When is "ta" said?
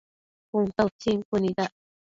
0.75-0.81